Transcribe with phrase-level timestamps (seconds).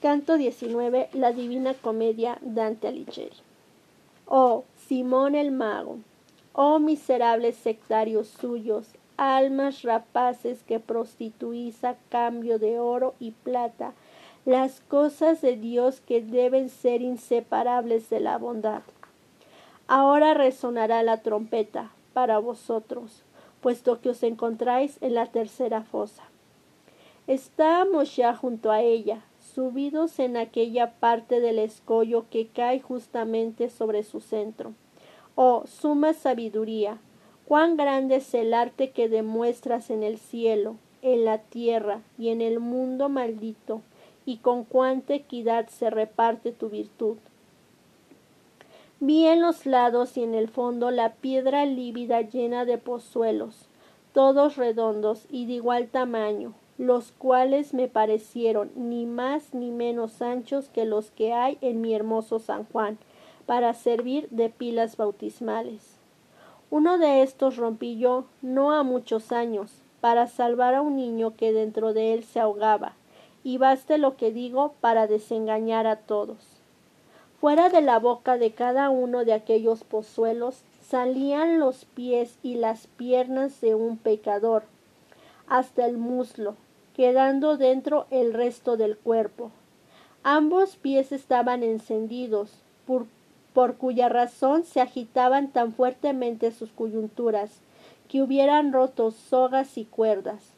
[0.00, 3.36] Canto 19, la Divina Comedia, Dante Alighieri.
[4.24, 5.98] Oh, Simón el Mago,
[6.54, 8.86] oh miserables sectarios suyos,
[9.18, 13.92] almas rapaces que prostituís a cambio de oro y plata,
[14.46, 18.80] las cosas de Dios que deben ser inseparables de la bondad.
[19.86, 23.22] Ahora resonará la trompeta para vosotros,
[23.60, 26.22] puesto que os encontráis en la tercera fosa.
[27.26, 29.20] Estamos ya junto a ella,
[29.54, 34.72] subidos en aquella parte del escollo que cae justamente sobre su centro.
[35.34, 36.98] Oh, suma sabiduría,
[37.46, 42.40] cuán grande es el arte que demuestras en el cielo, en la tierra y en
[42.40, 43.82] el mundo maldito,
[44.24, 47.16] y con cuánta equidad se reparte tu virtud.
[49.00, 53.68] Vi en los lados y en el fondo la piedra lívida llena de pozuelos,
[54.12, 60.70] todos redondos y de igual tamaño, los cuales me parecieron ni más ni menos anchos
[60.70, 62.96] que los que hay en mi hermoso San Juan,
[63.44, 65.98] para servir de pilas bautismales.
[66.70, 71.52] Uno de estos rompí yo, no a muchos años, para salvar a un niño que
[71.52, 72.94] dentro de él se ahogaba,
[73.44, 76.62] y baste lo que digo para desengañar a todos.
[77.42, 82.86] Fuera de la boca de cada uno de aquellos pozuelos salían los pies y las
[82.86, 84.62] piernas de un pecador,
[85.46, 86.56] hasta el muslo,
[87.00, 89.50] quedando dentro el resto del cuerpo.
[90.22, 92.52] Ambos pies estaban encendidos,
[92.86, 93.06] por,
[93.54, 97.62] por, cuya razón se agitaban tan fuertemente sus coyunturas,
[98.06, 100.52] que hubieran roto sogas y cuerdas.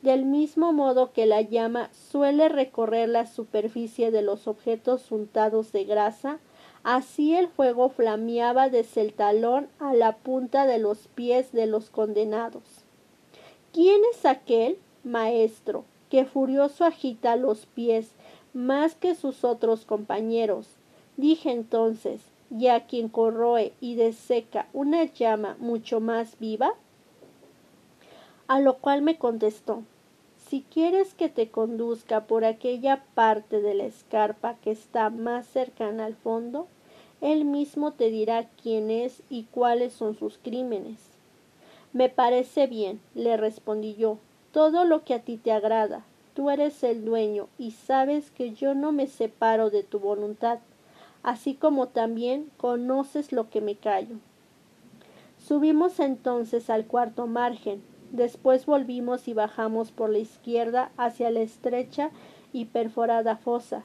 [0.00, 5.86] Del mismo modo que la llama suele recorrer la superficie de los objetos untados de
[5.86, 6.38] grasa,
[6.84, 11.90] así el fuego flameaba desde el talón a la punta de los pies de los
[11.90, 12.62] condenados.
[13.72, 14.78] ¿Quién es aquel?
[15.04, 18.12] Maestro, que furioso agita los pies
[18.52, 20.68] más que sus otros compañeros.
[21.16, 22.20] Dije entonces,
[22.50, 26.74] ¿y a quien corroe y deseca una llama mucho más viva?
[28.48, 29.84] A lo cual me contestó,
[30.48, 36.06] si quieres que te conduzca por aquella parte de la escarpa que está más cercana
[36.06, 36.66] al fondo,
[37.20, 40.98] él mismo te dirá quién es y cuáles son sus crímenes.
[41.92, 44.18] Me parece bien, le respondí yo,
[44.52, 46.04] todo lo que a ti te agrada.
[46.34, 50.58] Tú eres el dueño y sabes que yo no me separo de tu voluntad,
[51.22, 54.16] así como también conoces lo que me callo.
[55.38, 62.10] Subimos entonces al cuarto margen, después volvimos y bajamos por la izquierda hacia la estrecha
[62.52, 63.82] y perforada fosa,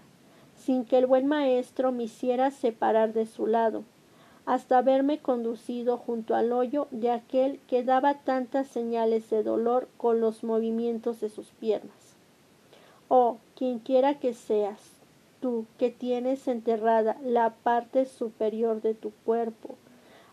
[0.55, 3.83] sin que el buen maestro me hiciera separar de su lado
[4.45, 10.21] hasta verme conducido junto al hoyo de aquel que daba tantas señales de dolor con
[10.21, 12.15] los movimientos de sus piernas.
[13.07, 14.79] Oh, quienquiera que seas,
[15.41, 19.75] tú que tienes enterrada la parte superior de tu cuerpo,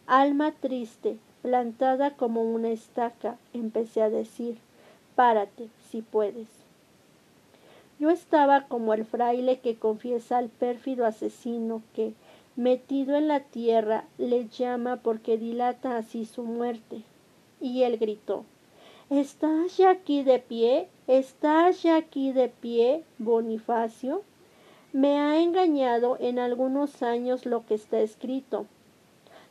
[0.06, 4.58] alma triste, plantada como una estaca, empecé a decir,
[5.16, 6.48] párate, si puedes.
[7.98, 12.14] Yo estaba como el fraile que confiesa al pérfido asesino que,
[12.56, 17.02] metido en la tierra, le llama porque dilata así su muerte.
[17.60, 18.44] Y él gritó
[19.10, 20.88] ¿Estás ya aquí de pie?
[21.06, 24.22] ¿Estás ya aquí de pie, Bonifacio?
[24.92, 28.66] Me ha engañado en algunos años lo que está escrito.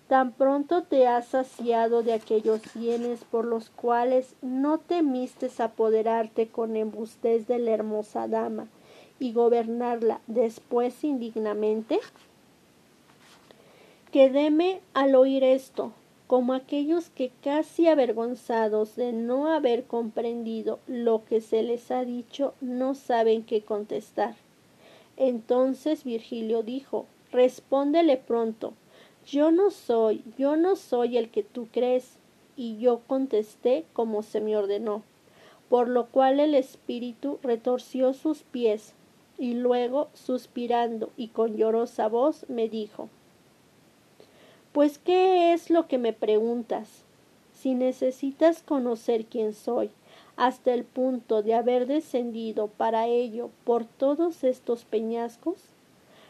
[0.08, 6.76] Tan pronto te has saciado de aquellos bienes por los cuales no temistes apoderarte con
[6.76, 8.68] embustes de la hermosa dama
[9.20, 12.00] y gobernarla después indignamente?
[14.12, 15.94] Quedéme al oír esto,
[16.28, 22.54] como aquellos que casi avergonzados de no haber comprendido lo que se les ha dicho
[22.60, 24.36] no saben qué contestar.
[25.16, 28.74] Entonces Virgilio dijo, respóndele pronto,
[29.26, 32.18] yo no soy, yo no soy el que tú crees.
[32.58, 35.04] Y yo contesté como se me ordenó,
[35.70, 38.94] por lo cual el espíritu retorció sus pies,
[39.38, 43.08] y luego, suspirando y con llorosa voz, me dijo
[44.72, 47.04] pues ¿qué es lo que me preguntas?
[47.54, 49.92] Si necesitas conocer quién soy,
[50.38, 55.58] hasta el punto de haber descendido para ello por todos estos peñascos,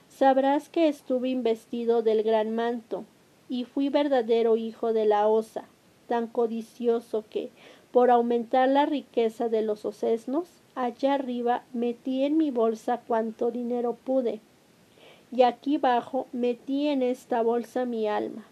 [0.09, 3.05] sabrás que estuve investido del gran manto,
[3.47, 5.65] y fui verdadero hijo de la osa,
[6.07, 7.51] tan codicioso que,
[7.91, 13.97] por aumentar la riqueza de los ocesnos, allá arriba metí en mi bolsa cuanto dinero
[14.03, 14.39] pude,
[15.31, 18.45] y aquí bajo metí en esta bolsa mi alma.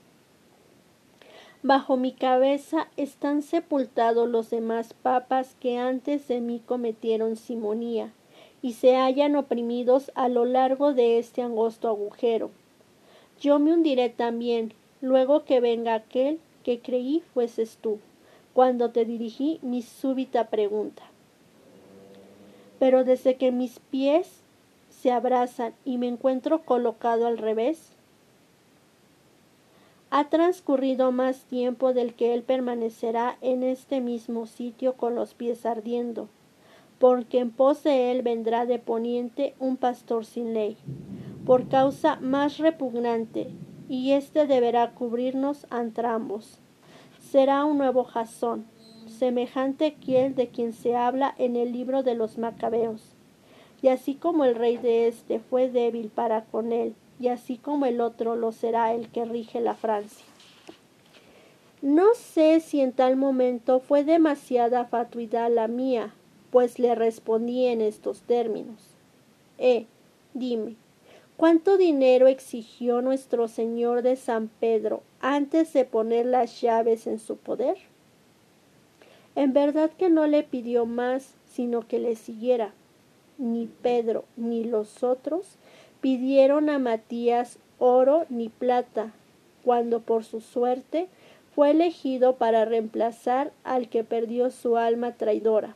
[1.62, 8.14] Bajo mi cabeza están sepultados los demás papas que antes de mí cometieron simonía,
[8.62, 12.52] y se hallan oprimidos a lo largo de este angosto agujero.
[13.42, 18.00] Yo me hundiré también, luego que venga aquel que creí fueses tú,
[18.54, 21.04] cuando te dirigí mi súbita pregunta.
[22.80, 24.44] Pero desde que mis pies
[25.02, 27.94] se abrazan y me encuentro colocado al revés,
[30.12, 35.66] ha transcurrido más tiempo del que él permanecerá en este mismo sitio con los pies
[35.66, 36.28] ardiendo,
[36.98, 40.76] porque en pos de él vendrá de poniente un pastor sin ley,
[41.46, 43.52] por causa más repugnante,
[43.88, 46.60] y éste deberá cubrirnos a entrambos.
[47.32, 48.66] Será un nuevo jazón,
[49.08, 53.19] semejante aquel de quien se habla en el libro de los macabeos.
[53.82, 57.86] Y así como el rey de éste fue débil para con él, y así como
[57.86, 60.26] el otro lo será el que rige la Francia.
[61.82, 66.14] No sé si en tal momento fue demasiada fatuidad la mía,
[66.52, 68.82] pues le respondí en estos términos.
[69.58, 69.86] Eh,
[70.34, 70.76] dime,
[71.38, 77.38] ¿cuánto dinero exigió nuestro Señor de San Pedro antes de poner las llaves en su
[77.38, 77.78] poder?
[79.36, 82.74] En verdad que no le pidió más, sino que le siguiera.
[83.40, 85.56] Ni Pedro ni los otros
[86.02, 89.14] pidieron a Matías oro ni plata,
[89.64, 91.08] cuando por su suerte
[91.56, 95.76] fue elegido para reemplazar al que perdió su alma traidora.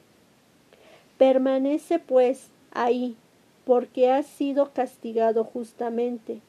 [1.18, 3.16] Permanece pues ahí,
[3.66, 6.42] porque has sido castigado justamente,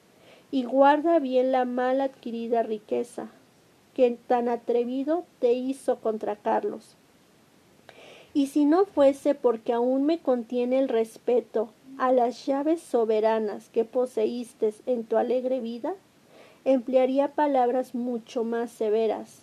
[0.51, 3.29] y guarda bien la mal adquirida riqueza,
[3.95, 6.97] que tan atrevido te hizo contra Carlos.
[8.35, 13.85] Y si no fuese porque aún me contiene el respeto a las llaves soberanas que
[13.85, 15.95] poseíste en tu alegre vida,
[16.65, 19.43] emplearía palabras mucho más severas,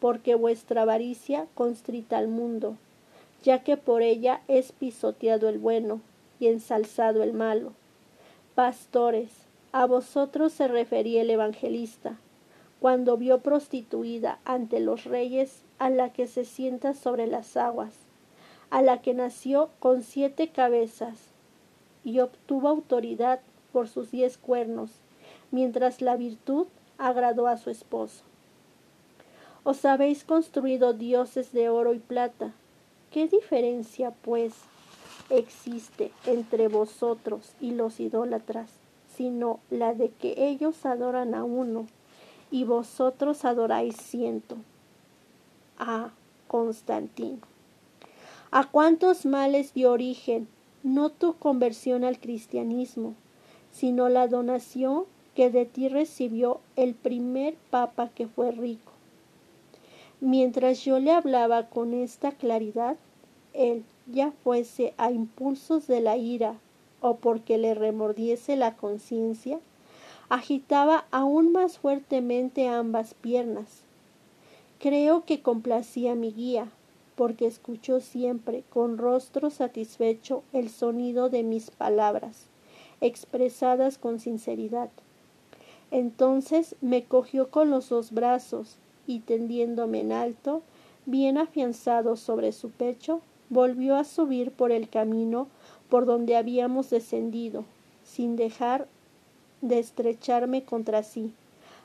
[0.00, 2.76] porque vuestra avaricia constrita al mundo,
[3.44, 6.00] ya que por ella es pisoteado el bueno
[6.40, 7.72] y ensalzado el malo.
[8.56, 9.30] Pastores,
[9.70, 12.16] a vosotros se refería el evangelista,
[12.80, 18.03] cuando vio prostituida ante los reyes a la que se sienta sobre las aguas,
[18.70, 21.18] a la que nació con siete cabezas,
[22.04, 23.40] y obtuvo autoridad
[23.72, 24.90] por sus diez cuernos,
[25.50, 26.66] mientras la virtud
[26.98, 28.22] agradó a su esposo.
[29.62, 32.52] Os habéis construido dioses de oro y plata.
[33.10, 34.52] ¿Qué diferencia, pues,
[35.30, 38.70] existe entre vosotros y los idólatras,
[39.16, 41.86] sino la de que ellos adoran a uno
[42.50, 44.56] y vosotros adoráis ciento?
[45.78, 46.10] Ah,
[46.46, 47.53] Constantino.
[48.56, 50.46] ¿A cuántos males dio origen
[50.84, 53.14] no tu conversión al cristianismo,
[53.72, 58.92] sino la donación que de ti recibió el primer papa que fue rico.
[60.20, 62.96] Mientras yo le hablaba con esta claridad,
[63.54, 66.54] él, ya fuese a impulsos de la ira
[67.00, 69.58] o porque le remordiese la conciencia,
[70.28, 73.80] agitaba aún más fuertemente ambas piernas.
[74.78, 76.68] Creo que complacía mi guía,
[77.16, 82.46] porque escuchó siempre con rostro satisfecho el sonido de mis palabras,
[83.00, 84.90] expresadas con sinceridad.
[85.90, 88.76] Entonces me cogió con los dos brazos
[89.06, 90.62] y tendiéndome en alto,
[91.06, 93.20] bien afianzado sobre su pecho,
[93.50, 95.48] volvió a subir por el camino
[95.88, 97.64] por donde habíamos descendido,
[98.02, 98.88] sin dejar
[99.60, 101.32] de estrecharme contra sí,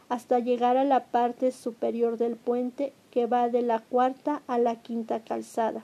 [0.08, 4.82] hasta llegar a la parte superior del puente que va de la cuarta a la
[4.82, 5.84] quinta calzada.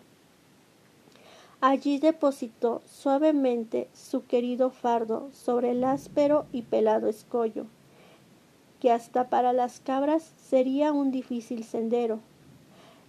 [1.62, 7.66] Allí depositó suavemente su querido fardo sobre el áspero y pelado escollo,
[8.80, 12.20] que hasta para las cabras sería un difícil sendero,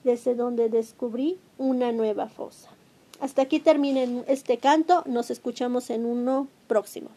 [0.04, 2.70] desde donde descubrí una nueva fosa.
[3.20, 7.08] Hasta aquí termina este canto, nos escuchamos en uno próximo.